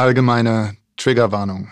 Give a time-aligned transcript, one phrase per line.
[0.00, 1.68] Allgemeine Triggerwarnung.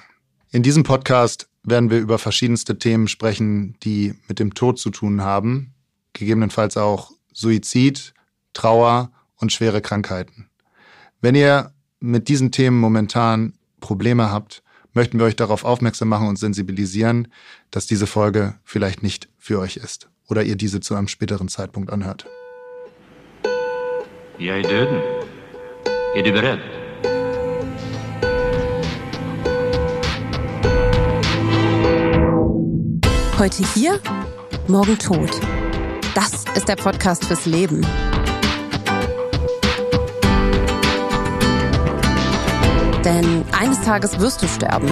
[0.50, 5.22] In diesem Podcast werden wir über verschiedenste Themen sprechen, die mit dem Tod zu tun
[5.22, 5.72] haben,
[6.12, 8.12] gegebenenfalls auch Suizid,
[8.52, 10.50] Trauer und schwere Krankheiten.
[11.22, 16.38] Wenn ihr mit diesen Themen momentan Probleme habt, möchten wir euch darauf aufmerksam machen und
[16.38, 17.28] sensibilisieren,
[17.70, 21.90] dass diese Folge vielleicht nicht für euch ist oder ihr diese zu einem späteren Zeitpunkt
[21.90, 22.26] anhört.
[24.38, 25.00] Är döden.
[26.14, 26.77] Är du
[33.38, 34.00] Heute hier,
[34.66, 35.30] morgen tot.
[36.14, 37.82] Das ist der Podcast fürs Leben.
[43.04, 44.90] Denn eines Tages wirst du sterben.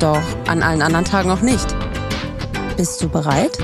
[0.00, 1.66] Doch an allen anderen Tagen auch nicht.
[2.76, 3.56] Bist du bereit?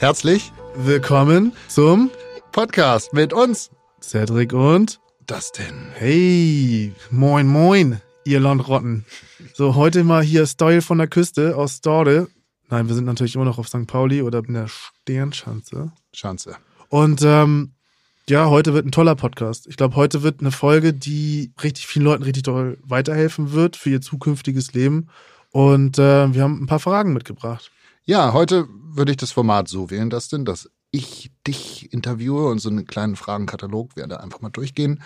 [0.00, 2.10] Herzlich Willkommen zum
[2.50, 3.70] Podcast mit uns.
[4.02, 5.92] Cedric und Dustin.
[5.94, 9.04] Hey, moin moin, ihr Landrotten.
[9.54, 12.28] So, heute mal hier Style von der Küste aus Storde.
[12.70, 13.86] Nein, wir sind natürlich immer noch auf St.
[13.86, 15.92] Pauli oder in der Sternschanze.
[16.12, 16.56] Schanze.
[16.88, 17.72] Und ähm,
[18.28, 19.66] ja, heute wird ein toller Podcast.
[19.66, 23.90] Ich glaube, heute wird eine Folge, die richtig vielen Leuten richtig toll weiterhelfen wird für
[23.90, 25.08] ihr zukünftiges Leben.
[25.50, 27.70] Und äh, wir haben ein paar Fragen mitgebracht.
[28.06, 32.70] Ja, heute würde ich das Format so wählen, Dustin, dass ich dich interviewe und so
[32.70, 35.02] einen kleinen Fragenkatalog werde einfach mal durchgehen.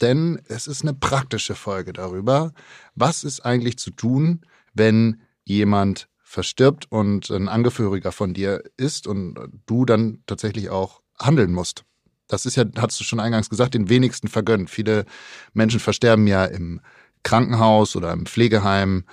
[0.00, 2.52] Denn es ist eine praktische Folge darüber,
[2.94, 4.40] was ist eigentlich zu tun,
[4.72, 11.52] wenn jemand verstirbt und ein Angehöriger von dir ist und du dann tatsächlich auch handeln
[11.52, 11.84] musst.
[12.28, 14.70] Das ist ja, hast du schon eingangs gesagt, den wenigsten vergönnt.
[14.70, 15.04] Viele
[15.52, 16.80] Menschen versterben ja im
[17.24, 19.04] Krankenhaus oder im Pflegeheim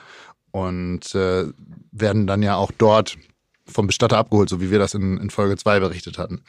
[0.51, 1.45] und äh,
[1.91, 3.17] werden dann ja auch dort
[3.65, 6.43] vom Bestatter abgeholt, so wie wir das in, in Folge 2 berichtet hatten.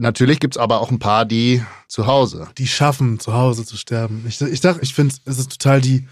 [0.00, 2.48] Natürlich gibt's aber auch ein paar, die zu Hause.
[2.56, 4.24] Die schaffen, zu Hause zu sterben.
[4.28, 6.06] Ich, ich sag, ich finde, es ist total die,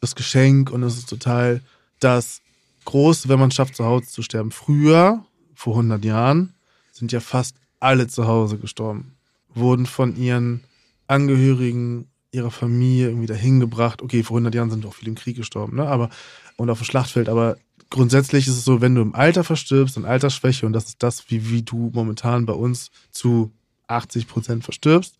[0.00, 1.60] das Geschenk und es ist total
[1.98, 2.42] das
[2.84, 4.52] Große, wenn man es schafft, zu Hause zu sterben.
[4.52, 6.54] Früher, vor 100 Jahren,
[6.92, 9.16] sind ja fast alle zu Hause gestorben.
[9.52, 10.62] Wurden von ihren
[11.08, 14.02] Angehörigen, ihrer Familie irgendwie dahin gebracht.
[14.02, 15.86] Okay, vor 100 Jahren sind auch viele im Krieg gestorben, ne?
[15.86, 16.10] Aber,
[16.56, 17.56] und auf dem Schlachtfeld, aber
[17.90, 21.30] grundsätzlich ist es so, wenn du im Alter verstirbst, in Altersschwäche, und das ist das,
[21.30, 23.52] wie, wie du momentan bei uns zu
[23.86, 25.16] 80 Prozent verstirbst,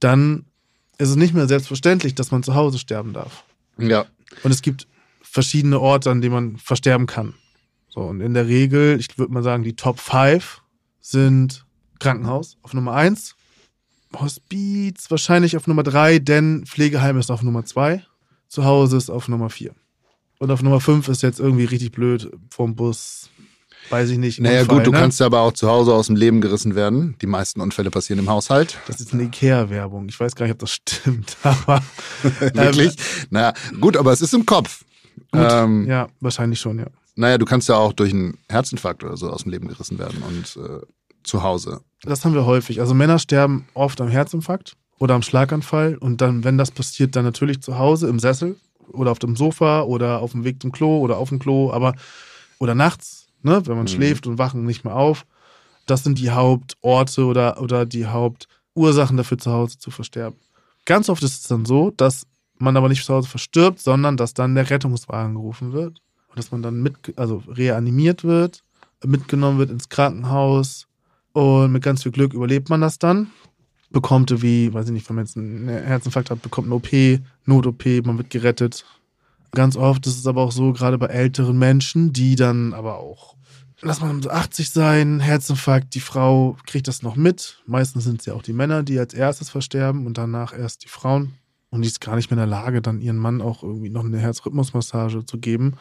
[0.00, 0.44] dann
[0.98, 3.44] ist es nicht mehr selbstverständlich, dass man zu Hause sterben darf.
[3.78, 4.06] Ja.
[4.42, 4.86] Und es gibt
[5.22, 7.34] verschiedene Orte, an denen man versterben kann.
[7.88, 10.62] So, und in der Regel, ich würde mal sagen, die Top 5
[11.00, 11.64] sind
[11.98, 13.34] Krankenhaus auf Nummer 1,
[14.14, 18.02] Hospiz wahrscheinlich auf Nummer 3, denn Pflegeheim ist auf Nummer 2,
[18.48, 19.74] zu Hause ist auf Nummer 4.
[20.38, 23.28] Und auf Nummer 5 ist jetzt irgendwie richtig blöd vom Bus,
[23.90, 24.40] weiß ich nicht.
[24.40, 24.98] Naja, Unfall, gut, du ne?
[24.98, 27.16] kannst ja aber auch zu Hause aus dem Leben gerissen werden.
[27.20, 28.78] Die meisten Unfälle passieren im Haushalt.
[28.86, 30.08] Das ist eine Ikea-Werbung.
[30.08, 31.82] Ich weiß gar nicht, ob das stimmt, aber
[32.54, 32.96] Wirklich?
[33.30, 34.84] naja, gut, aber es ist im Kopf.
[35.32, 35.48] gut.
[35.50, 36.86] Ähm, ja, wahrscheinlich schon, ja.
[37.16, 40.22] Naja, du kannst ja auch durch einen Herzinfarkt oder so aus dem Leben gerissen werden
[40.22, 40.86] und äh,
[41.24, 41.80] zu Hause.
[42.02, 42.80] Das haben wir häufig.
[42.80, 47.24] Also Männer sterben oft am Herzinfarkt oder am Schlaganfall und dann, wenn das passiert, dann
[47.24, 48.56] natürlich zu Hause im Sessel
[48.92, 51.94] oder auf dem Sofa oder auf dem Weg zum Klo oder auf dem Klo, aber
[52.58, 53.88] oder nachts, ne, wenn man Mhm.
[53.88, 55.26] schläft und wachen nicht mehr auf.
[55.86, 60.38] Das sind die Hauptorte oder, oder die Hauptursachen dafür, zu Hause zu versterben.
[60.84, 62.26] Ganz oft ist es dann so, dass
[62.58, 66.50] man aber nicht zu Hause verstirbt, sondern dass dann der Rettungswagen gerufen wird und dass
[66.50, 68.62] man dann mit, also reanimiert wird,
[69.04, 70.86] mitgenommen wird ins Krankenhaus
[71.32, 73.28] und mit ganz viel Glück überlebt man das dann.
[73.90, 76.88] Bekommt wie, weiß ich nicht, wenn man jetzt einen Herzinfarkt hat, bekommt eine OP,
[77.46, 78.84] Not-OP, man wird gerettet.
[79.52, 83.34] Ganz oft ist es aber auch so, gerade bei älteren Menschen, die dann aber auch,
[83.80, 87.62] lass mal so 80 sein, Herzinfarkt, die Frau kriegt das noch mit.
[87.66, 90.88] Meistens sind es ja auch die Männer, die als erstes versterben und danach erst die
[90.88, 91.34] Frauen.
[91.70, 94.04] Und die ist gar nicht mehr in der Lage, dann ihren Mann auch irgendwie noch
[94.04, 95.74] eine Herzrhythmusmassage zu geben.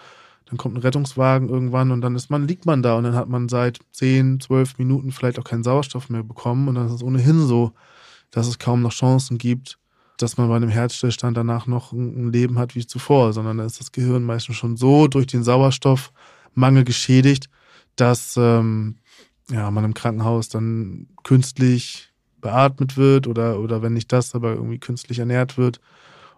[0.47, 3.27] Dann kommt ein Rettungswagen irgendwann und dann ist man, liegt man da und dann hat
[3.27, 7.03] man seit 10, 12 Minuten vielleicht auch keinen Sauerstoff mehr bekommen und dann ist es
[7.03, 7.73] ohnehin so,
[8.31, 9.77] dass es kaum noch Chancen gibt,
[10.17, 13.79] dass man bei einem Herzstillstand danach noch ein Leben hat wie zuvor, sondern da ist
[13.79, 17.49] das Gehirn meistens schon so durch den Sauerstoffmangel geschädigt,
[17.97, 18.95] dass ähm,
[19.51, 22.09] ja, man im Krankenhaus dann künstlich
[22.39, 25.79] beatmet wird oder, oder wenn nicht das, aber irgendwie künstlich ernährt wird.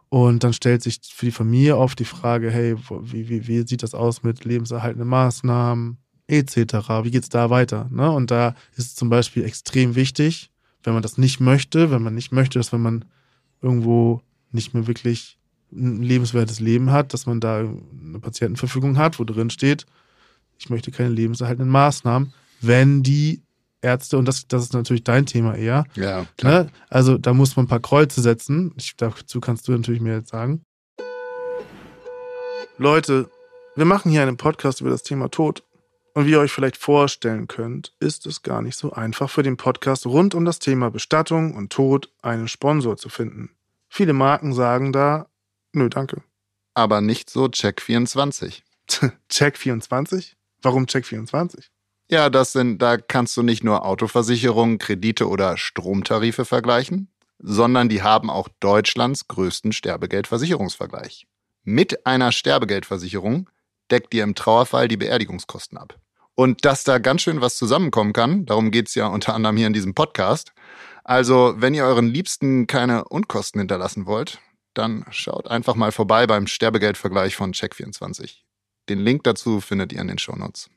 [0.10, 3.84] Und dann stellt sich für die Familie oft die Frage, hey, wie, wie, wie sieht
[3.84, 5.98] das aus mit lebenserhaltenden Maßnahmen
[6.28, 6.74] etc.?
[7.04, 7.88] Wie geht's da weiter?
[7.92, 8.10] Ne?
[8.12, 10.52] Und da ist es zum Beispiel extrem wichtig,
[10.84, 13.06] wenn man das nicht möchte, wenn man nicht möchte, dass wenn man
[13.62, 14.22] irgendwo
[14.52, 15.38] nicht mehr wirklich
[15.72, 19.86] ein lebenswertes Leben hat, dass man da eine Patientenverfügung hat, wo drin steht,
[20.58, 23.44] ich möchte keine lebenserhaltenden Maßnahmen, wenn die
[23.81, 25.86] Ärzte, und das, das ist natürlich dein Thema eher.
[25.96, 26.64] Ja, klar.
[26.64, 26.72] Ne?
[26.90, 28.74] Also da muss man ein paar Kreuze setzen.
[28.78, 30.64] Ich, dazu kannst du natürlich mir jetzt sagen.
[32.78, 33.30] Leute,
[33.76, 35.64] wir machen hier einen Podcast über das Thema Tod.
[36.14, 39.58] Und wie ihr euch vielleicht vorstellen könnt, ist es gar nicht so einfach für den
[39.58, 43.52] Podcast rund um das Thema Bestattung und Tod einen Sponsor zu finden.
[43.88, 45.28] Viele Marken sagen da,
[45.72, 46.22] nö, danke.
[46.74, 48.62] Aber nicht so Check24.
[49.30, 50.36] Check 24?
[50.62, 51.70] Warum Check 24?
[52.12, 57.08] Ja, das sind, da kannst du nicht nur Autoversicherungen, Kredite oder Stromtarife vergleichen,
[57.38, 61.28] sondern die haben auch Deutschlands größten Sterbegeldversicherungsvergleich.
[61.64, 63.48] Mit einer Sterbegeldversicherung
[63.92, 66.00] deckt dir im Trauerfall die Beerdigungskosten ab.
[66.34, 69.74] Und dass da ganz schön was zusammenkommen kann, darum geht's ja unter anderem hier in
[69.74, 70.54] diesem Podcast.
[71.04, 74.40] Also, wenn ihr euren Liebsten keine Unkosten hinterlassen wollt,
[74.74, 78.38] dann schaut einfach mal vorbei beim Sterbegeldvergleich von Check24.
[78.88, 80.70] Den Link dazu findet ihr in den Shownotes.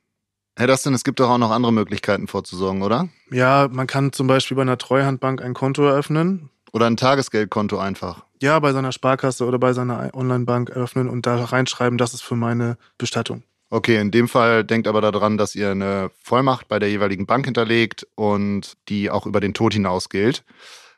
[0.56, 3.08] Herr Dustin, es gibt doch auch noch andere Möglichkeiten vorzusorgen, oder?
[3.31, 6.50] Ja, man kann zum Beispiel bei einer Treuhandbank ein Konto eröffnen.
[6.72, 8.25] Oder ein Tagesgeldkonto einfach.
[8.40, 12.37] Ja, bei seiner Sparkasse oder bei seiner Onlinebank eröffnen und da reinschreiben, das ist für
[12.37, 13.44] meine Bestattung.
[13.70, 17.46] Okay, in dem Fall denkt aber daran, dass ihr eine Vollmacht bei der jeweiligen Bank
[17.46, 20.44] hinterlegt und die auch über den Tod hinaus gilt.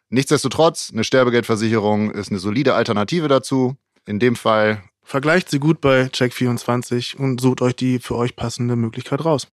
[0.08, 3.76] Nichtsdestotrotz, eine Sterbegeldversicherung ist eine solide Alternative dazu.
[4.06, 8.74] In dem Fall Vergleicht sie gut bei Check24 und sucht euch die für euch passende
[8.74, 9.48] Möglichkeit raus.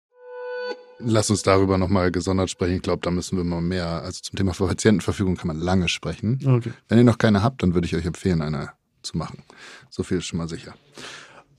[0.99, 2.75] Lass uns darüber nochmal gesondert sprechen.
[2.75, 4.03] Ich glaube, da müssen wir mal mehr.
[4.03, 6.39] Also zum Thema Patientenverfügung kann man lange sprechen.
[6.45, 6.71] Okay.
[6.87, 9.43] Wenn ihr noch keine habt, dann würde ich euch empfehlen, eine zu machen.
[9.89, 10.75] So viel ist schon mal sicher.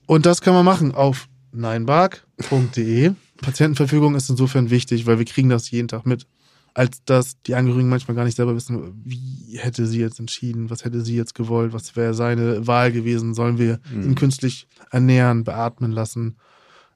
[0.05, 3.13] Und das kann man machen auf neinbark.de.
[3.41, 6.27] Patientenverfügung ist insofern wichtig, weil wir kriegen das jeden Tag mit.
[6.73, 10.85] Als dass die Angehörigen manchmal gar nicht selber wissen, wie hätte sie jetzt entschieden, was
[10.85, 14.03] hätte sie jetzt gewollt, was wäre seine Wahl gewesen, sollen wir Mhm.
[14.03, 16.37] ihn künstlich ernähren, beatmen lassen.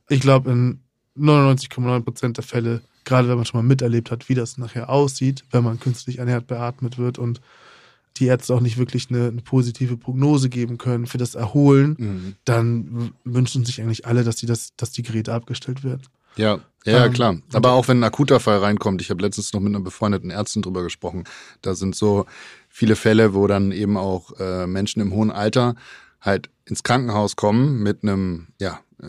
[0.08, 0.80] Ich glaube, in
[1.18, 5.44] 99,9 Prozent der Fälle, gerade wenn man schon mal miterlebt hat, wie das nachher aussieht,
[5.52, 7.42] wenn man künstlich ernährt, beatmet wird und
[8.18, 12.36] die Ärzte auch nicht wirklich eine, eine positive Prognose geben können für das Erholen, Mhm.
[12.46, 16.04] dann wünschen sich eigentlich alle, dass die, das, dass die Geräte abgestellt werden.
[16.36, 17.38] Ja, ja, Ähm, klar.
[17.54, 20.62] Aber auch wenn ein akuter Fall reinkommt, ich habe letztens noch mit einer befreundeten Ärztin
[20.62, 21.24] drüber gesprochen,
[21.62, 22.26] da sind so
[22.70, 25.76] viele Fälle, wo dann eben auch äh, Menschen im hohen Alter
[26.22, 29.08] halt ins Krankenhaus kommen mit einem, ja, äh,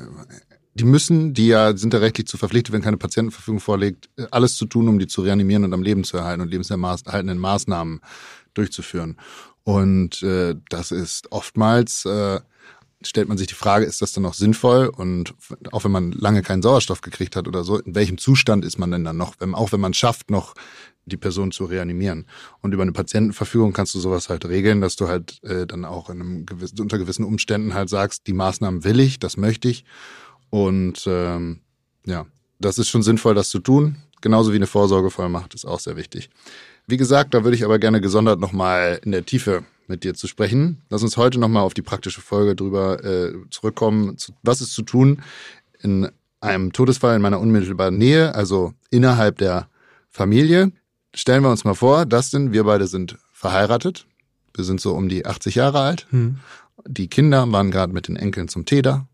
[0.75, 4.57] die müssen, die ja sind ja rechtlich zu verpflichtet, wenn keine Patientenverfügung vorliegt, äh, alles
[4.57, 8.01] zu tun, um die zu reanimieren und am Leben zu erhalten und lebenserhaltenden Maßnahmen
[8.55, 9.19] durchzuführen.
[9.65, 12.41] Und äh, das ist oftmals äh,
[13.03, 14.89] stellt man sich die Frage, ist das dann noch sinnvoll?
[14.89, 15.35] Und
[15.73, 18.91] auch wenn man lange keinen Sauerstoff gekriegt hat oder so, in welchem Zustand ist man
[18.91, 20.55] denn dann noch, wenn, auch wenn man schafft, noch
[21.05, 22.27] die Person zu reanimieren?
[22.63, 26.11] Und über eine Patientenverfügung kannst du sowas halt regeln, dass du halt äh, dann auch
[26.11, 29.85] in einem gewissen, unter gewissen Umständen halt sagst, die Maßnahmen will ich, das möchte ich.
[30.51, 31.61] Und ähm,
[32.07, 32.27] ja,
[32.59, 33.97] das ist schon sinnvoll, das zu tun.
[34.23, 36.31] Genauso wie eine Vorsorgevollmacht ist auch sehr wichtig.
[36.87, 40.27] Wie gesagt, da würde ich aber gerne gesondert nochmal in der Tiefe mit dir zu
[40.27, 40.83] sprechen.
[40.91, 44.19] Lass uns heute nochmal auf die praktische Folge drüber äh, zurückkommen.
[44.19, 45.23] Zu, was ist zu tun
[45.81, 46.09] in
[46.41, 49.69] einem Todesfall in meiner unmittelbaren Nähe, also innerhalb der
[50.11, 50.73] Familie?
[51.15, 54.07] Stellen wir uns mal vor, Dustin, wir beide sind verheiratet.
[54.55, 56.07] Wir sind so um die 80 Jahre alt.
[56.11, 56.39] Hm.
[56.87, 59.07] Die Kinder waren gerade mit den Enkeln zum Tee da.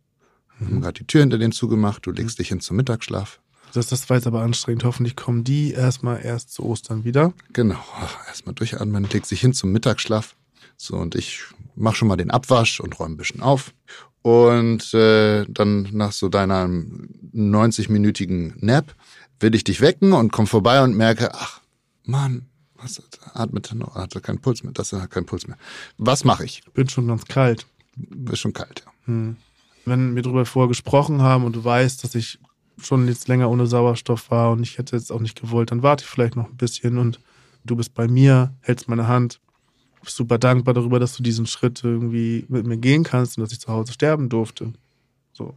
[0.60, 2.06] Haben gerade die Tür hinter denen zugemacht.
[2.06, 3.40] Du legst dich hin zum Mittagsschlaf.
[3.72, 4.84] Das, das war jetzt aber anstrengend.
[4.84, 7.32] Hoffentlich kommen die erstmal erst zu Ostern wieder.
[7.52, 7.82] Genau.
[8.28, 10.36] Erstmal durchatmen, legst dich hin zum Mittagsschlaf.
[10.76, 11.42] So, und ich
[11.74, 13.72] mach schon mal den Abwasch und räume ein bisschen auf.
[14.22, 18.94] Und äh, dann nach so deiner 90-minütigen Nap
[19.40, 21.60] will ich dich wecken und komm vorbei und merke, ach,
[22.04, 23.02] Mann, was
[23.34, 23.94] atmet er noch?
[23.94, 24.72] Hat er keinen Puls mehr?
[24.72, 25.56] Das hat keinen Puls mehr.
[25.98, 26.62] Was mache ich?
[26.74, 27.66] Bin schon ganz kalt.
[28.30, 28.92] Ist schon kalt, ja.
[29.06, 29.36] Hm.
[29.84, 32.38] Wenn wir darüber vorher gesprochen haben und du weißt, dass ich
[32.80, 36.04] schon jetzt länger ohne Sauerstoff war und ich hätte jetzt auch nicht gewollt, dann warte
[36.04, 37.20] ich vielleicht noch ein bisschen und
[37.64, 39.40] du bist bei mir, hältst meine Hand,
[40.06, 43.60] super dankbar darüber, dass du diesen Schritt irgendwie mit mir gehen kannst und dass ich
[43.60, 44.72] zu Hause sterben durfte.
[45.32, 45.54] So.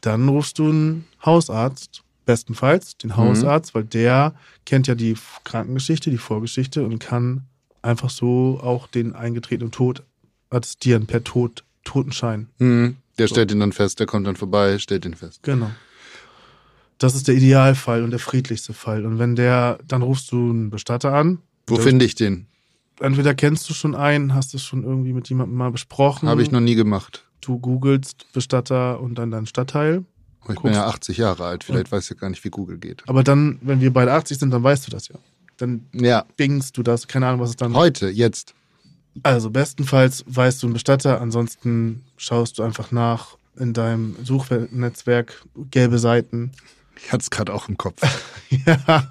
[0.00, 4.34] Dann rufst du einen Hausarzt, bestenfalls den Hausarzt, weil der
[4.64, 7.42] kennt ja die Krankengeschichte, die Vorgeschichte und kann
[7.82, 10.02] einfach so auch den eingetretenen Tod
[10.50, 12.48] attestieren per Tod, Totenschein.
[12.58, 13.34] Hm, der So.
[13.34, 15.42] stellt ihn dann fest, der kommt dann vorbei, stellt ihn fest.
[15.42, 15.70] Genau.
[16.98, 19.06] Das ist der Idealfall und der friedlichste Fall.
[19.06, 21.38] Und wenn der, dann rufst du einen Bestatter an.
[21.66, 22.46] Wo finde ich den?
[23.00, 26.28] Entweder kennst du schon einen, hast es schon irgendwie mit jemandem mal besprochen.
[26.28, 27.24] Habe ich noch nie gemacht.
[27.40, 30.04] Du googelst Bestatter und dann dein Stadtteil.
[30.42, 33.02] Ich bin Guckst- ja 80 Jahre alt, vielleicht weiß ich gar nicht, wie Google geht.
[33.06, 35.16] Aber dann, wenn wir beide 80 sind, dann weißt du das ja.
[35.58, 37.74] Dann Ja, bingst du das, keine Ahnung, was es dann.
[37.74, 38.54] heute, jetzt.
[39.24, 45.98] Also bestenfalls weißt du einen Bestatter, ansonsten schaust du einfach nach in deinem Suchnetzwerk gelbe
[45.98, 46.52] Seiten
[47.04, 48.00] Ich hatte es gerade auch im Kopf.
[48.66, 49.10] ja,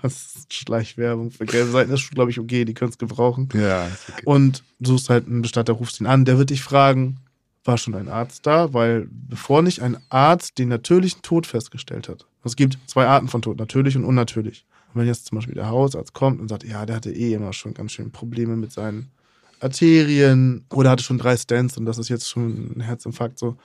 [0.50, 1.92] Schleichwerbung für gelbe Seiten.
[1.92, 3.50] Das ist, glaube ich, okay, die können es gebrauchen.
[3.54, 4.22] Ja, okay.
[4.26, 7.18] Und suchst halt einen Bestatter, rufst ihn an, der wird dich fragen,
[7.64, 8.74] war schon ein Arzt da?
[8.74, 12.26] Weil bevor nicht ein Arzt den natürlichen Tod festgestellt hat.
[12.44, 14.66] Es gibt zwei Arten von Tod, natürlich und unnatürlich.
[14.94, 17.54] Und wenn jetzt zum Beispiel der Hausarzt kommt und sagt, ja, der hatte eh immer
[17.54, 19.12] schon ganz schön Probleme mit seinen
[19.60, 23.58] Arterien oder hatte schon drei Stents und das ist jetzt schon ein Herzinfarkt, so,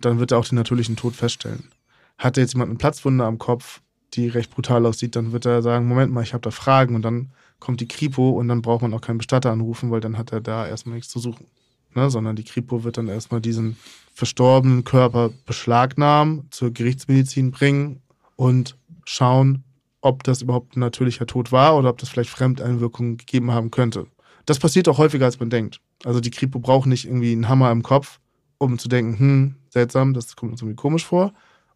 [0.00, 1.68] dann wird er auch den natürlichen Tod feststellen.
[2.18, 3.80] Hat jetzt jemand eine Platzwunde am Kopf,
[4.14, 7.02] die recht brutal aussieht, dann wird er sagen, Moment mal, ich habe da Fragen und
[7.02, 10.32] dann kommt die Kripo und dann braucht man auch keinen Bestatter anrufen, weil dann hat
[10.32, 11.46] er da erstmal nichts zu suchen.
[11.94, 12.10] Ne?
[12.10, 13.76] Sondern die Kripo wird dann erstmal diesen
[14.12, 18.02] verstorbenen Körper beschlagnahmen, zur Gerichtsmedizin bringen
[18.36, 19.64] und schauen,
[20.00, 24.06] ob das überhaupt ein natürlicher Tod war oder ob das vielleicht Fremdeinwirkungen gegeben haben könnte.
[24.46, 25.80] Das passiert auch häufiger, als man denkt.
[26.04, 28.20] Also die Kripo braucht nicht irgendwie einen Hammer im Kopf,
[28.58, 31.32] um zu denken, hm, seltsam, das kommt uns irgendwie komisch vor,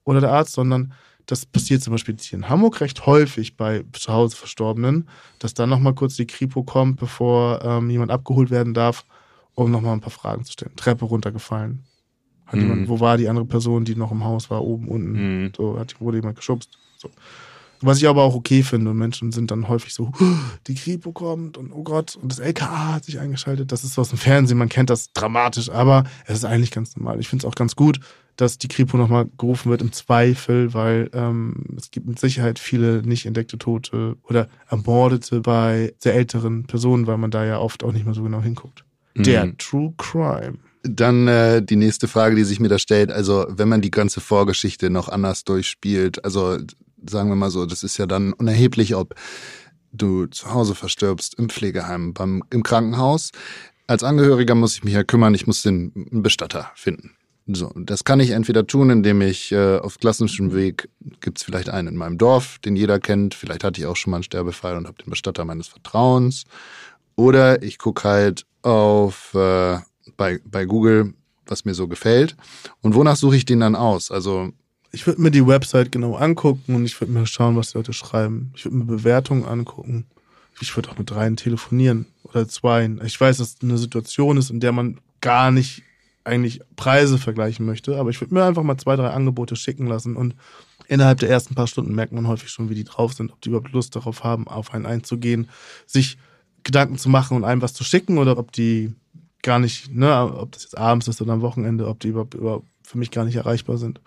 [0.09, 0.95] oder der Arzt, sondern
[1.27, 5.07] das passiert zum Beispiel hier in Hamburg recht häufig bei zu Hause Verstorbenen,
[5.39, 9.05] dass dann nochmal kurz die Kripo kommt, bevor ähm, jemand abgeholt werden darf,
[9.55, 10.75] um nochmal ein paar Fragen zu stellen.
[10.77, 11.85] Treppe runtergefallen.
[12.47, 12.61] Hat Mhm.
[12.63, 15.43] jemand, wo war die andere Person, die noch im Haus war, oben, unten?
[15.45, 15.53] Mhm.
[15.55, 16.79] So, hat, wurde jemand geschubst.
[16.97, 17.11] So.
[17.81, 18.91] Was ich aber auch okay finde.
[18.91, 20.11] Und Menschen sind dann häufig so,
[20.67, 23.71] die Kripo kommt und oh Gott, und das LKA hat sich eingeschaltet.
[23.73, 26.97] Das ist so aus dem Fernsehen, man kennt das dramatisch, aber es ist eigentlich ganz
[26.97, 27.21] normal.
[27.21, 28.01] Ich finde es auch ganz gut,
[28.37, 33.03] dass die Kripo nochmal gerufen wird im Zweifel, weil ähm, es gibt mit Sicherheit viele
[33.03, 37.93] nicht entdeckte Tote oder Ermordete bei sehr älteren Personen, weil man da ja oft auch
[37.93, 38.85] nicht mehr so genau hinguckt.
[39.17, 39.59] Der Mhm.
[39.59, 40.59] True Crime.
[40.85, 43.11] Dann äh, die nächste Frage, die sich mir da stellt.
[43.11, 46.59] Also, wenn man die ganze Vorgeschichte noch anders durchspielt, also
[47.07, 49.15] sagen wir mal so, das ist ja dann unerheblich, ob
[49.93, 53.31] du zu Hause verstirbst, im Pflegeheim, beim, im Krankenhaus.
[53.87, 57.13] Als Angehöriger muss ich mich ja kümmern, ich muss den Bestatter finden.
[57.51, 60.91] So, das kann ich entweder tun, indem ich äh, auf klassischem Weg
[61.21, 63.35] gibt's vielleicht einen in meinem Dorf, den jeder kennt.
[63.35, 66.45] Vielleicht hatte ich auch schon mal einen Sterbefall und habe den Bestatter meines Vertrauens.
[67.17, 69.79] Oder ich gucke halt auf äh,
[70.19, 71.15] bei, bei Google,
[71.47, 72.37] was mir so gefällt.
[72.83, 74.11] Und wonach suche ich den dann aus?
[74.11, 74.53] Also,
[74.91, 77.93] Ich würde mir die Website genau angucken und ich würde mir schauen, was die Leute
[77.93, 78.53] schreiben.
[78.55, 80.07] Ich würde mir Bewertungen angucken.
[80.61, 83.01] Ich würde auch mit dreien telefonieren oder zweien.
[83.05, 85.83] Ich weiß, dass es eine Situation ist, in der man gar nicht
[86.25, 90.15] eigentlich Preise vergleichen möchte, aber ich würde mir einfach mal zwei, drei Angebote schicken lassen
[90.15, 90.35] und
[90.87, 93.49] innerhalb der ersten paar Stunden merkt man häufig schon, wie die drauf sind, ob die
[93.49, 95.49] überhaupt Lust darauf haben, auf einen einzugehen,
[95.87, 96.19] sich
[96.65, 98.93] Gedanken zu machen und einem was zu schicken oder ob die
[99.43, 102.67] gar nicht, ne, ob das jetzt abends ist oder am Wochenende, ob die überhaupt, überhaupt
[102.83, 104.01] für mich gar nicht erreichbar sind.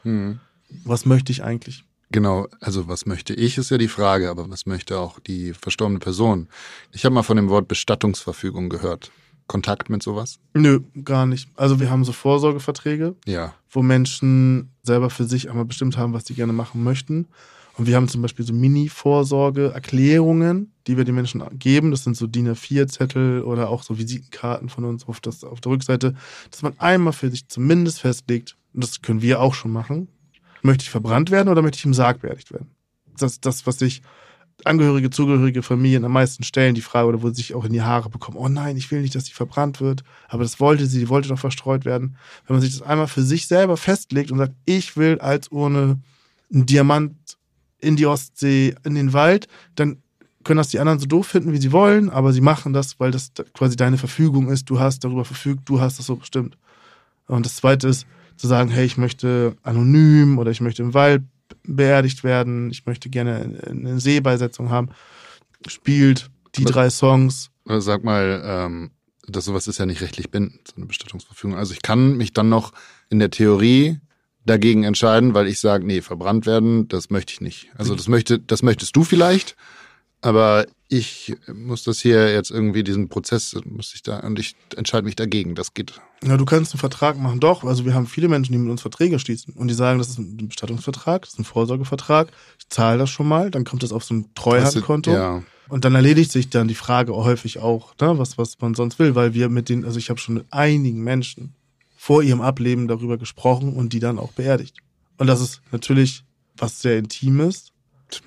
[0.85, 1.83] Was möchte ich eigentlich?
[2.13, 5.99] genau, also was möchte ich, ist ja die Frage, aber was möchte auch die verstorbene
[5.99, 6.49] Person?
[6.91, 9.11] Ich habe mal von dem Wort Bestattungsverfügung gehört.
[9.47, 10.37] Kontakt mit sowas?
[10.53, 11.47] Nö, gar nicht.
[11.55, 13.53] Also wir haben so Vorsorgeverträge, Ja.
[13.69, 17.27] wo Menschen selber für sich einmal bestimmt haben, was sie gerne machen möchten.
[17.77, 18.53] Und wir haben zum Beispiel so
[19.51, 21.91] Mini-Vorsorge-Erklärungen, die wir den Menschen geben.
[21.91, 25.71] Das sind so DIN A4-Zettel oder auch so Visitenkarten von uns auf, das, auf der
[25.71, 26.15] Rückseite,
[26.49, 30.07] dass man einmal für sich zumindest festlegt, und das können wir auch schon machen,
[30.61, 32.71] möchte ich verbrannt werden oder möchte ich im Sarg beerdigt werden?
[33.17, 34.01] Das ist das, was sich
[34.63, 37.81] Angehörige, zugehörige Familien am meisten stellen, die Frage, oder wo sie sich auch in die
[37.81, 40.99] Haare bekommen, oh nein, ich will nicht, dass sie verbrannt wird, aber das wollte sie,
[40.99, 42.15] die wollte doch verstreut werden.
[42.45, 45.99] Wenn man sich das einmal für sich selber festlegt und sagt, ich will als Urne
[46.53, 47.15] einen Diamant
[47.79, 49.97] in die Ostsee, in den Wald, dann
[50.43, 53.11] können das die anderen so doof finden, wie sie wollen, aber sie machen das, weil
[53.11, 56.57] das quasi deine Verfügung ist, du hast darüber verfügt, du hast das so bestimmt.
[57.27, 58.05] Und das zweite ist
[58.37, 61.23] zu sagen, hey, ich möchte anonym oder ich möchte im Wald
[61.63, 64.89] beerdigt werden, ich möchte gerne eine Seebeisetzung haben,
[65.67, 67.49] spielt die Aber- drei Songs.
[67.65, 68.91] Sag mal, ähm,
[69.27, 71.57] das sowas ist ja nicht rechtlich bindend, so eine Bestattungsverfügung.
[71.57, 72.73] Also ich kann mich dann noch
[73.09, 73.99] in der Theorie
[74.45, 77.69] dagegen entscheiden, weil ich sage, nee, verbrannt werden, das möchte ich nicht.
[77.77, 79.55] Also das möchte, das möchtest du vielleicht,
[80.21, 85.05] aber ich muss das hier jetzt irgendwie diesen Prozess muss ich da und ich entscheide
[85.05, 85.53] mich dagegen.
[85.55, 86.01] Das geht.
[86.23, 87.63] Ja, du kannst einen Vertrag machen, doch.
[87.63, 90.19] Also wir haben viele Menschen, die mit uns Verträge schließen und die sagen, das ist
[90.19, 94.03] ein Bestattungsvertrag, das ist ein Vorsorgevertrag, ich zahle das schon mal, dann kommt das auf
[94.03, 95.11] so ein Treuhandkonto.
[95.11, 95.43] Ja.
[95.67, 99.15] Und dann erledigt sich dann die Frage häufig auch, ne, was, was man sonst will,
[99.15, 101.55] weil wir mit den, also ich habe schon mit einigen Menschen
[101.95, 104.77] vor ihrem Ableben darüber gesprochen und die dann auch beerdigt.
[105.17, 106.23] Und das ist natürlich
[106.57, 107.71] was sehr Intimes,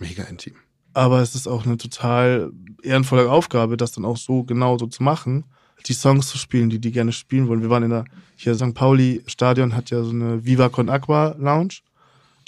[0.00, 0.54] mega intim.
[0.94, 2.50] aber es ist auch eine total
[2.82, 5.44] ehrenvolle Aufgabe, das dann auch so genau so zu machen,
[5.86, 7.62] die Songs zu spielen, die die gerne spielen wollen.
[7.62, 8.04] Wir waren in der,
[8.36, 8.74] hier St.
[8.74, 11.80] Pauli Stadion hat ja so eine Viva Con Aqua Lounge,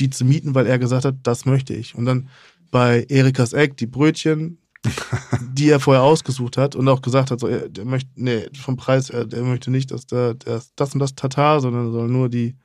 [0.00, 1.94] die zu mieten, weil er gesagt hat, das möchte ich.
[1.94, 2.28] Und dann
[2.70, 4.58] bei Erikas Eck die Brötchen,
[5.52, 8.76] die er vorher ausgesucht hat und auch gesagt hat, so, er, der möchte, nee, vom
[8.76, 12.28] Preis, er, der möchte nicht, dass der, der das und das Tatar, sondern soll nur
[12.28, 12.56] die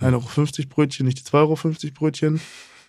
[0.00, 2.40] 1,50 Euro Brötchen, nicht die 2,50 Euro Brötchen.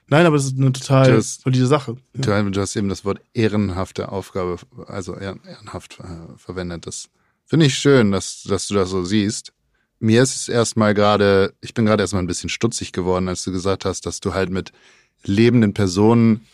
[0.09, 1.97] Nein, aber das ist eine total Das- valide Sache.
[2.15, 2.41] Ja.
[2.43, 6.87] Du, hast eben das Wort ehrenhafte Aufgabe, also ehren- ehrenhaft äh, verwendet.
[6.87, 7.09] Das
[7.45, 9.53] finde ich schön, dass, dass du das so siehst.
[9.99, 13.51] Mir ist es erstmal gerade, ich bin gerade erstmal ein bisschen stutzig geworden, als du
[13.51, 14.71] gesagt hast, dass du halt mit
[15.23, 16.45] lebenden Personen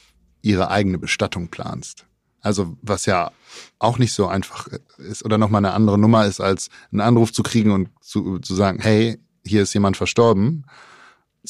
[0.42, 2.06] ihre eigene Bestattung planst.
[2.42, 3.32] Also was ja
[3.80, 4.68] auch nicht so einfach
[4.98, 8.56] ist oder nochmal eine andere Nummer ist, als einen Anruf zu kriegen und zu, zu
[8.56, 10.66] sagen, hey, hier ist jemand verstorben.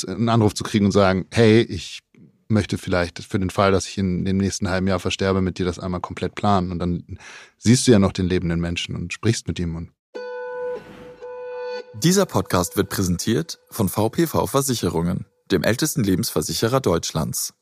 [0.07, 1.99] Einen Anruf zu kriegen und sagen, hey, ich
[2.47, 5.65] möchte vielleicht für den Fall, dass ich in dem nächsten halben Jahr versterbe, mit dir
[5.65, 6.71] das einmal komplett planen.
[6.71, 7.19] Und dann
[7.57, 9.75] siehst du ja noch den lebenden Menschen und sprichst mit ihm.
[9.75, 9.91] Und
[12.01, 17.53] Dieser Podcast wird präsentiert von VPV Versicherungen, dem ältesten Lebensversicherer Deutschlands.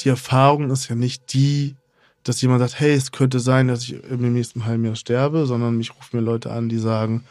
[0.00, 1.76] Die Erfahrung ist ja nicht die,
[2.24, 5.76] dass jemand sagt, hey, es könnte sein, dass ich im nächsten halben Jahr sterbe, sondern
[5.76, 7.24] mich rufen mir Leute an, die sagen,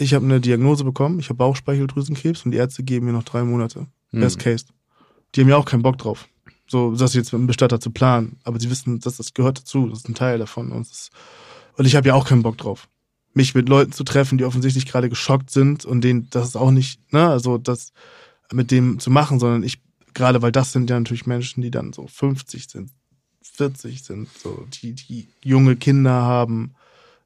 [0.00, 3.44] ich habe eine Diagnose bekommen, ich habe Bauchspeicheldrüsenkrebs und die Ärzte geben mir noch drei
[3.44, 3.86] Monate.
[4.12, 4.64] Best Case.
[5.34, 6.26] Die haben ja auch keinen Bock drauf,
[6.66, 8.38] so das jetzt mit einem Bestatter zu planen.
[8.42, 10.72] Aber sie wissen, dass das gehört dazu, das ist ein Teil davon.
[10.72, 11.10] Und, das,
[11.76, 12.88] und ich habe ja auch keinen Bock drauf,
[13.34, 16.70] mich mit Leuten zu treffen, die offensichtlich gerade geschockt sind und denen das ist auch
[16.70, 17.92] nicht, ne, also das
[18.52, 19.80] mit dem zu machen, sondern ich,
[20.14, 22.90] gerade weil das sind ja natürlich Menschen, die dann so 50 sind,
[23.42, 26.74] 40 sind, so die, die junge Kinder haben.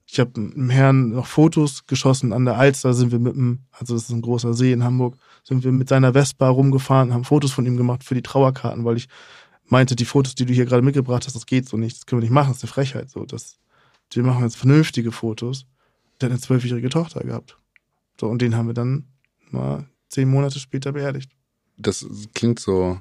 [0.07, 3.61] Ich habe mit dem Herrn noch Fotos geschossen an der Alster, sind wir mit dem,
[3.71, 7.25] also das ist ein großer See in Hamburg, sind wir mit seiner Vespa rumgefahren, haben
[7.25, 9.09] Fotos von ihm gemacht für die Trauerkarten, weil ich
[9.67, 12.21] meinte, die Fotos, die du hier gerade mitgebracht hast, das geht so nicht, das können
[12.21, 13.11] wir nicht machen, das ist eine Frechheit.
[13.11, 13.59] So, das,
[14.13, 15.67] wir machen jetzt vernünftige Fotos.
[16.21, 17.59] Der hat eine zwölfjährige Tochter gehabt.
[18.21, 19.09] So, und den haben wir dann
[19.51, 21.33] mal zehn Monate später beerdigt.
[21.77, 23.01] das klingt so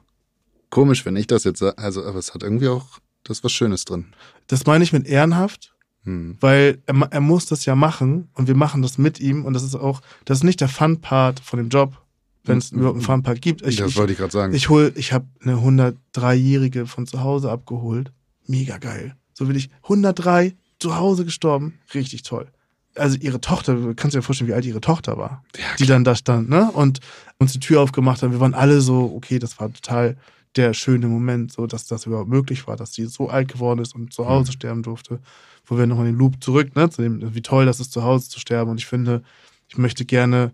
[0.70, 1.78] komisch, wenn ich das jetzt sage.
[1.78, 4.08] Also, aber es hat irgendwie auch, das was Schönes drin.
[4.48, 5.73] Das meine ich mit ehrenhaft,
[6.06, 6.38] Hm.
[6.42, 9.64] weil er, er muss das ja machen und wir machen das mit ihm und das
[9.64, 11.98] ist auch, das ist nicht der Fun-Part von dem Job,
[12.44, 12.80] wenn es Mhm.
[12.80, 13.66] überhaupt einen Fun-Part gibt.
[13.66, 14.54] Ich, das wollte ich gerade sagen.
[14.54, 18.12] ich hol, ich habe eine 103-jährige von zu Hause abgeholt.
[18.48, 19.16] Mega geil.
[19.34, 21.80] So will ich 103 zu Hause gestorben.
[21.94, 22.48] Richtig toll.
[22.96, 26.04] Also ihre Tochter, du kannst dir vorstellen, wie alt ihre Tochter war, Ja, die dann
[26.04, 26.70] da stand, ne?
[26.72, 27.00] Und
[27.40, 28.32] uns die Tür aufgemacht hat.
[28.32, 30.18] Wir waren alle so, okay, das war total
[30.56, 33.96] der schöne Moment, so dass das überhaupt möglich war, dass sie so alt geworden ist
[33.96, 35.20] und zu Hause sterben durfte.
[35.66, 36.90] Wo wir nochmal den Loop zurück, ne?
[36.90, 38.72] Zu dem, wie toll das ist, zu Hause zu sterben.
[38.72, 39.24] Und ich finde,
[39.70, 40.52] ich möchte gerne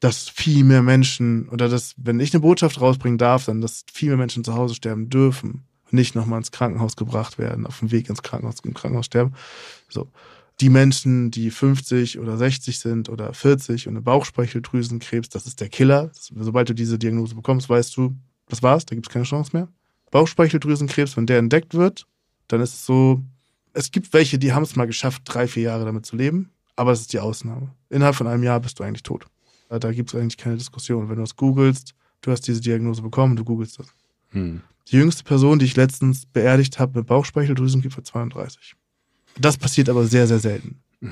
[0.00, 4.08] dass viel mehr Menschen oder dass, wenn ich eine Botschaft rausbringen darf, dann, dass viel
[4.08, 7.92] mehr Menschen zu Hause sterben dürfen und nicht nochmal ins Krankenhaus gebracht werden, auf dem
[7.92, 9.34] Weg ins Krankenhaus, im Krankenhaus sterben.
[9.90, 10.08] So.
[10.60, 15.68] Die Menschen, die 50 oder 60 sind oder 40 und eine Bauchspeicheldrüsenkrebs, das ist der
[15.68, 16.08] Killer.
[16.08, 18.14] Das, sobald du diese Diagnose bekommst, weißt du,
[18.50, 19.68] das war's, da gibt's keine Chance mehr.
[20.10, 22.06] Bauchspeicheldrüsenkrebs, wenn der entdeckt wird,
[22.48, 23.22] dann ist es so,
[23.72, 26.90] es gibt welche, die haben es mal geschafft, drei, vier Jahre damit zu leben, aber
[26.90, 27.70] das ist die Ausnahme.
[27.88, 29.26] Innerhalb von einem Jahr bist du eigentlich tot.
[29.68, 31.08] Da gibt es eigentlich keine Diskussion.
[31.08, 33.86] Wenn du es googelst, du hast diese Diagnose bekommen, du googelst das.
[34.30, 34.62] Hm.
[34.88, 38.74] Die jüngste Person, die ich letztens beerdigt habe mit Bauchspeicheldrüsenkrebs, war 32.
[39.38, 40.82] Das passiert aber sehr, sehr selten.
[41.00, 41.08] Du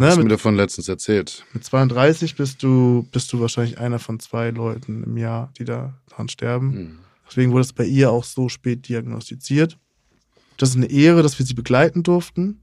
[0.00, 1.44] Ne, hast mir mit, davon letztens erzählt.
[1.52, 5.98] mit 32 bist du, bist du wahrscheinlich einer von zwei Leuten im Jahr, die da
[6.08, 6.72] dran sterben.
[6.72, 6.98] Hm.
[7.28, 9.78] Deswegen wurde es bei ihr auch so spät diagnostiziert.
[10.58, 12.62] Das ist eine Ehre, dass wir sie begleiten durften,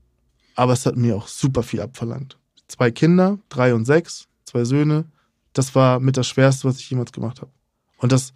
[0.56, 2.38] aber es hat mir auch super viel abverlangt.
[2.68, 5.06] Zwei Kinder, drei und sechs, zwei Söhne.
[5.54, 7.52] Das war mit das Schwerste, was ich jemals gemacht habe.
[7.98, 8.32] Und das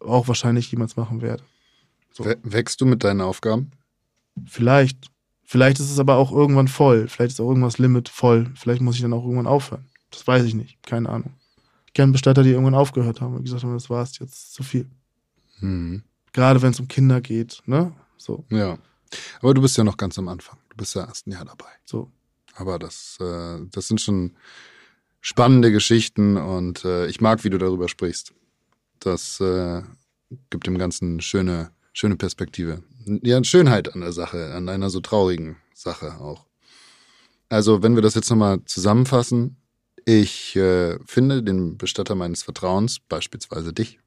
[0.00, 1.42] auch wahrscheinlich jemals machen werde.
[2.12, 2.24] So.
[2.42, 3.70] Wächst du mit deinen Aufgaben?
[4.46, 5.10] Vielleicht.
[5.50, 7.08] Vielleicht ist es aber auch irgendwann voll.
[7.08, 8.52] Vielleicht ist auch irgendwas Limit voll.
[8.54, 9.86] Vielleicht muss ich dann auch irgendwann aufhören.
[10.10, 10.76] Das weiß ich nicht.
[10.82, 11.32] Keine Ahnung.
[11.86, 14.86] Ich kenne Bestatter, die irgendwann aufgehört haben und gesagt haben, das war's jetzt zu viel.
[15.60, 16.02] Hm.
[16.34, 17.92] Gerade wenn es um Kinder geht, ne?
[18.18, 18.76] So, Ja.
[19.40, 20.58] Aber du bist ja noch ganz am Anfang.
[20.68, 21.70] Du bist ja erst ein Jahr dabei.
[21.86, 22.12] so.
[22.54, 24.36] Aber das, äh, das sind schon
[25.22, 28.34] spannende Geschichten und äh, ich mag, wie du darüber sprichst.
[28.98, 29.80] Das äh,
[30.50, 32.82] gibt dem Ganzen schöne, schöne Perspektive.
[33.04, 36.46] Ja, Schönheit an der Sache, an einer so traurigen Sache auch.
[37.48, 39.56] Also, wenn wir das jetzt nochmal zusammenfassen,
[40.04, 43.98] ich äh, finde den Bestatter meines Vertrauens, beispielsweise dich,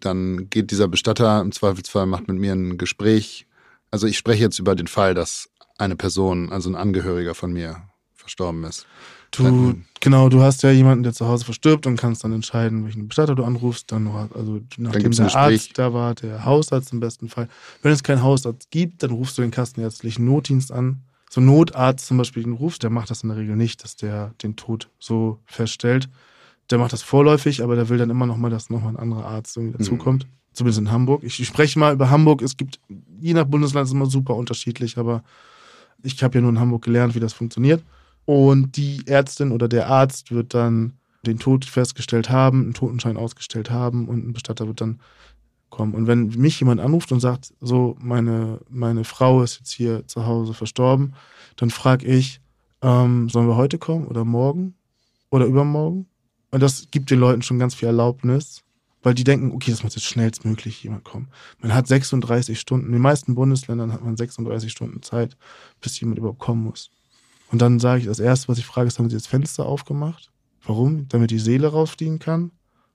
[0.00, 3.46] dann geht dieser Bestatter im Zweifelsfall, macht mit mir ein Gespräch.
[3.90, 7.88] Also ich spreche jetzt über den Fall, dass eine Person, also ein Angehöriger von mir,
[8.14, 8.86] verstorben ist.
[9.36, 12.84] Du, Dann- genau, du hast ja jemanden, der zu Hause verstirbt und kannst dann entscheiden,
[12.84, 13.90] welchen Bestatter du anrufst.
[13.90, 17.48] Dann also nachdem ein der Arzt da war, der Hausarzt im besten Fall.
[17.82, 21.02] Wenn es keinen Hausarzt gibt, dann rufst du den kassenärztlichen Notdienst an.
[21.30, 23.96] So ein Notarzt zum Beispiel, den rufst, der macht das in der Regel nicht, dass
[23.96, 26.08] der den Tod so feststellt.
[26.70, 29.26] Der macht das vorläufig, aber der will dann immer noch mal, dass nochmal ein anderer
[29.26, 30.26] Arzt irgendwie dazukommt.
[30.52, 31.24] Zumindest in Hamburg.
[31.24, 32.40] Ich, spreche mal über Hamburg.
[32.40, 32.78] Es gibt,
[33.20, 35.24] je nach Bundesland ist immer super unterschiedlich, aber
[36.04, 37.82] ich habe ja nur in Hamburg gelernt, wie das funktioniert.
[38.26, 40.94] Und die Ärztin oder der Arzt wird dann
[41.26, 45.00] den Tod festgestellt haben, einen Totenschein ausgestellt haben und ein Bestatter wird dann
[45.70, 45.94] kommen.
[45.94, 50.26] Und wenn mich jemand anruft und sagt, so, meine, meine Frau ist jetzt hier zu
[50.26, 51.14] Hause verstorben,
[51.56, 52.40] dann frage ich,
[52.82, 54.74] ähm, sollen wir heute kommen oder morgen
[55.30, 56.06] oder übermorgen?
[56.50, 58.62] Und das gibt den Leuten schon ganz viel Erlaubnis,
[59.02, 61.28] weil die denken, okay, das muss jetzt schnellstmöglich jemand kommen.
[61.58, 65.36] Man hat 36 Stunden, in den meisten Bundesländern hat man 36 Stunden Zeit,
[65.80, 66.90] bis jemand überhaupt kommen muss.
[67.50, 70.30] Und dann sage ich, das Erste, was ich frage, ist, haben Sie das Fenster aufgemacht?
[70.66, 71.08] Warum?
[71.08, 72.50] Damit die Seele rausfliegen kann.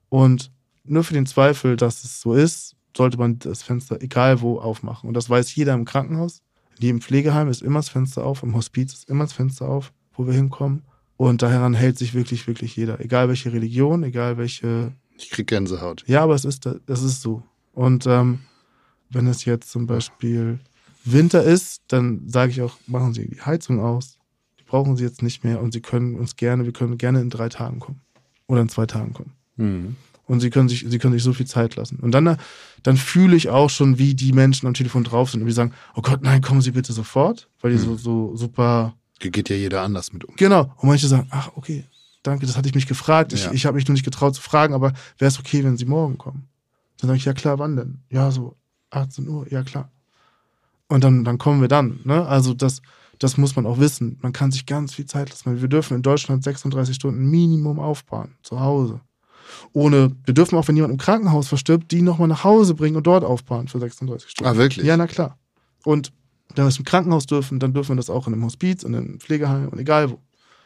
[0.10, 0.52] Und
[0.84, 5.08] nur für den Zweifel, dass es so ist, sollte man das Fenster egal wo aufmachen.
[5.08, 6.42] Und das weiß jeder im Krankenhaus.
[6.78, 9.94] In jedem Pflegeheim ist immer das Fenster auf, im Hospiz ist immer das Fenster auf,
[10.14, 10.84] wo wir hinkommen.
[11.18, 13.00] Und daran hält sich wirklich, wirklich jeder.
[13.02, 14.94] Egal welche Religion, egal welche.
[15.18, 16.04] Ich krieg Gänsehaut.
[16.08, 17.44] Ja, aber es ist, das ist so.
[17.74, 18.40] Und ähm,
[19.10, 20.60] wenn es jetzt zum Beispiel
[21.04, 24.19] Winter ist, dann sage ich auch, machen Sie die Heizung aus.
[24.70, 27.50] Brauchen Sie jetzt nicht mehr und Sie können uns gerne, wir können gerne in drei
[27.50, 28.02] Tagen kommen.
[28.46, 29.32] Oder in zwei Tagen kommen.
[29.58, 29.96] Mhm.
[30.28, 31.98] Und sie können sich, sie können sich so viel Zeit lassen.
[31.98, 32.38] Und dann,
[32.84, 35.74] dann fühle ich auch schon, wie die Menschen am Telefon drauf sind und die sagen,
[35.96, 38.94] oh Gott, nein, kommen Sie bitte sofort, weil die so, so super.
[39.20, 40.36] Geht ja jeder anders mit um.
[40.36, 40.72] Genau.
[40.78, 41.84] Und manche sagen, ach, okay,
[42.22, 43.34] danke, das hatte ich mich gefragt.
[43.34, 43.52] Ich, Ja.
[43.54, 46.20] ich habe mich nur nicht getraut zu fragen, aber wäre es okay, wenn Sie morgen
[46.20, 46.48] kommen?
[47.00, 47.98] Dann sage ich, ja klar, wann denn?
[48.12, 48.56] Ja, so
[48.92, 49.90] 18 Uhr, ja klar.
[50.88, 52.02] Und dann, dann kommen wir dann.
[52.04, 52.24] Ne?
[52.28, 52.84] Also das,
[53.20, 54.18] das muss man auch wissen.
[54.22, 55.62] Man kann sich ganz viel Zeit lassen.
[55.62, 59.02] Wir dürfen in Deutschland 36 Stunden Minimum aufbauen, zu Hause.
[59.74, 63.06] Ohne, wir dürfen auch, wenn jemand im Krankenhaus verstirbt, die nochmal nach Hause bringen und
[63.08, 64.52] dort aufbauen für 36 Stunden.
[64.52, 64.86] Ah, wirklich?
[64.86, 65.38] Ja, na klar.
[65.84, 66.14] Und
[66.56, 68.96] wenn wir es im Krankenhaus dürfen, dann dürfen wir das auch in einem Hospiz, in
[68.96, 70.20] einem Pflegeheim und egal wo.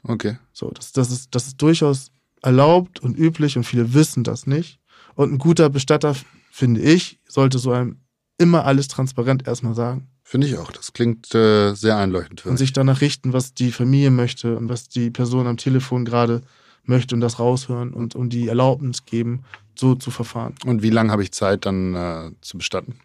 [0.04, 0.38] Okay.
[0.52, 2.12] So, das, das, ist, das ist durchaus
[2.42, 4.80] erlaubt und üblich und viele wissen das nicht.
[5.16, 6.16] Und ein guter Bestatter,
[6.52, 7.98] finde ich, sollte so einem
[8.38, 10.72] immer alles transparent erstmal sagen Finde ich auch.
[10.72, 12.60] Das klingt äh, sehr einleuchtend für und mich.
[12.60, 16.42] sich danach richten, was die Familie möchte und was die Person am Telefon gerade
[16.86, 19.44] möchte und das raushören und, und die Erlaubnis geben,
[19.76, 20.56] so zu verfahren.
[20.66, 22.96] Und wie lange habe ich Zeit dann äh, zu bestatten?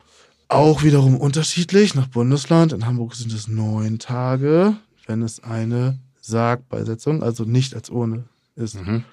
[0.48, 2.72] Auch wiederum unterschiedlich nach Bundesland.
[2.72, 4.76] In Hamburg sind es neun Tage,
[5.06, 8.24] wenn es eine Sargbeisetzung, also nicht als Urne
[8.56, 8.74] ist.
[8.74, 9.04] Mhm.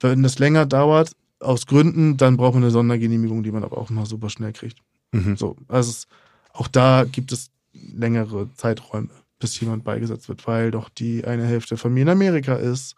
[0.00, 3.90] Wenn das länger dauert, aus Gründen, dann braucht man eine Sondergenehmigung, die man aber auch
[3.90, 4.78] mal super schnell kriegt.
[5.12, 5.36] Mhm.
[5.36, 6.06] So, also es,
[6.52, 7.50] auch da gibt es
[7.92, 12.54] längere Zeiträume, bis jemand beigesetzt wird, weil doch die eine Hälfte der Familie in Amerika
[12.54, 12.94] ist,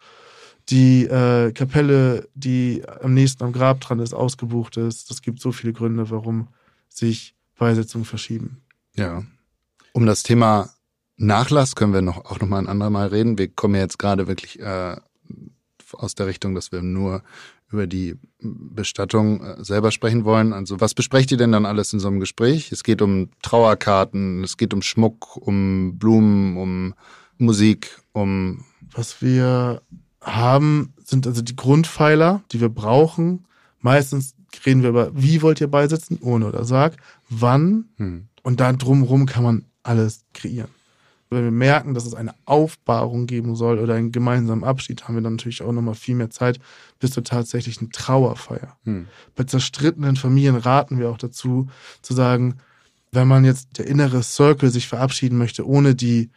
[0.69, 5.09] die äh, Kapelle, die am nächsten am Grab dran ist, ausgebucht ist.
[5.11, 6.49] Es gibt so viele Gründe, warum
[6.89, 8.61] sich Beisetzungen verschieben.
[8.95, 9.23] Ja.
[9.93, 10.69] Um das Thema
[11.15, 13.37] Nachlass können wir noch auch noch mal ein andermal reden.
[13.37, 14.95] Wir kommen ja jetzt gerade wirklich äh,
[15.93, 17.23] aus der Richtung, dass wir nur
[17.71, 20.53] über die Bestattung äh, selber sprechen wollen.
[20.53, 22.71] Also was besprecht ihr denn dann alles in so einem Gespräch?
[22.71, 26.93] Es geht um Trauerkarten, es geht um Schmuck, um Blumen, um
[27.37, 29.81] Musik, um Was wir
[30.21, 33.45] haben, sind also die Grundpfeiler, die wir brauchen.
[33.79, 36.97] Meistens reden wir über, wie wollt ihr beisetzen, ohne oder sag,
[37.29, 40.69] wann hm, und dann drumherum kann man alles kreieren.
[41.29, 45.21] Wenn wir merken, dass es eine Aufbahrung geben soll oder einen gemeinsamen Abschied, haben wir
[45.21, 46.59] dann natürlich auch nochmal viel mehr Zeit
[46.99, 48.77] bis zur tatsächlichen Trauerfeier.
[48.83, 51.67] hm, Bei zerstrittenen Familien raten wir auch dazu,
[52.01, 52.57] zu sagen,
[53.11, 56.29] wenn man jetzt der innere Circle sich verabschieden möchte, ohne die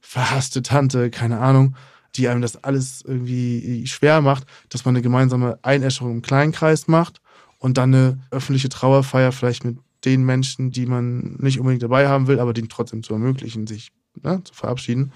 [0.00, 1.76] verhasste Tante, keine Ahnung,
[2.16, 7.20] die einem das alles irgendwie schwer macht, dass man eine gemeinsame Einäscherung im Kleinkreis macht
[7.58, 12.26] und dann eine öffentliche Trauerfeier vielleicht mit den Menschen, die man nicht unbedingt dabei haben
[12.26, 13.92] will, aber denen trotzdem zu ermöglichen, sich
[14.22, 15.12] ne, zu verabschieden,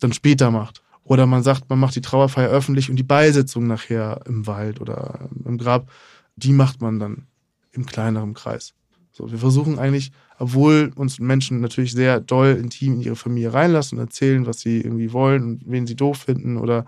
[0.00, 0.82] dann später macht.
[1.04, 5.28] Oder man sagt, man macht die Trauerfeier öffentlich und die Beisetzung nachher im Wald oder
[5.44, 5.90] im Grab,
[6.36, 7.26] die macht man dann
[7.72, 8.74] im kleineren Kreis.
[9.12, 13.98] So, wir versuchen eigentlich, obwohl uns Menschen natürlich sehr doll intim in ihre Familie reinlassen
[13.98, 16.86] und erzählen, was sie irgendwie wollen und wen sie doof finden oder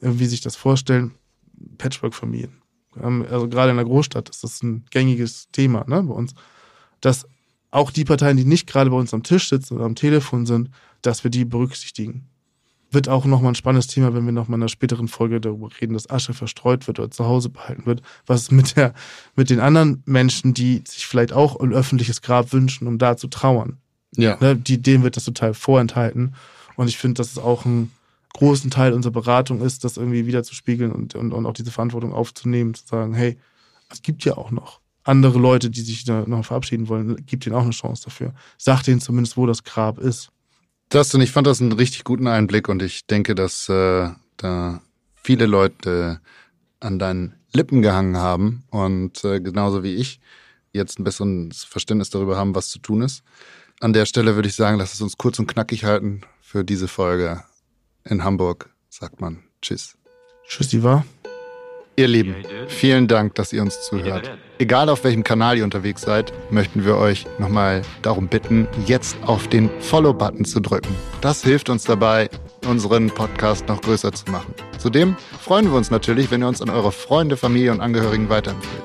[0.00, 1.12] wie sich das vorstellen,
[1.76, 2.62] Patchwork-Familien.
[3.28, 6.34] Also gerade in der Großstadt ist das ein gängiges Thema ne, bei uns,
[7.00, 7.26] dass
[7.76, 10.70] auch die Parteien, die nicht gerade bei uns am Tisch sitzen oder am Telefon sind,
[11.02, 12.26] dass wir die berücksichtigen.
[12.90, 15.94] Wird auch nochmal ein spannendes Thema, wenn wir nochmal in einer späteren Folge darüber reden,
[15.94, 18.00] dass Asche verstreut wird oder zu Hause behalten wird.
[18.26, 18.94] Was ist mit, der,
[19.34, 23.28] mit den anderen Menschen, die sich vielleicht auch ein öffentliches Grab wünschen, um da zu
[23.28, 23.78] trauern?
[24.16, 24.36] ja.
[24.40, 26.34] Ne, die, denen wird das total vorenthalten.
[26.76, 27.92] Und ich finde, dass es auch einen
[28.34, 32.74] großen Teil unserer Beratung ist, das irgendwie wiederzuspiegeln und, und, und auch diese Verantwortung aufzunehmen,
[32.74, 33.38] zu sagen, hey,
[33.90, 37.54] es gibt ja auch noch andere Leute, die sich da noch verabschieden wollen, gibt ihnen
[37.54, 38.34] auch eine Chance dafür.
[38.58, 40.30] Sag denen zumindest, wo das Grab ist.
[40.88, 44.82] Dustin, ich fand das einen richtig guten Einblick und ich denke, dass äh, da
[45.14, 46.20] viele Leute
[46.80, 50.20] an deinen Lippen gehangen haben und äh, genauso wie ich
[50.72, 53.22] jetzt ein besseres Verständnis darüber haben, was zu tun ist.
[53.80, 56.88] An der Stelle würde ich sagen, lass es uns kurz und knackig halten für diese
[56.88, 57.42] Folge.
[58.04, 59.96] In Hamburg sagt man Tschüss.
[60.46, 61.04] Tschüss, die war.
[61.98, 62.34] Ihr Lieben,
[62.68, 64.30] vielen Dank, dass ihr uns zuhört.
[64.58, 69.48] Egal auf welchem Kanal ihr unterwegs seid, möchten wir euch nochmal darum bitten, jetzt auf
[69.48, 70.94] den Follow-Button zu drücken.
[71.22, 72.28] Das hilft uns dabei,
[72.66, 74.54] unseren Podcast noch größer zu machen.
[74.76, 78.84] Zudem freuen wir uns natürlich, wenn ihr uns an eure Freunde, Familie und Angehörigen weiterempfehlt.